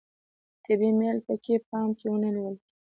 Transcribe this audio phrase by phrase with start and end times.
[0.65, 2.73] طبیعي میل پکې په پام کې نه نیول کیږي.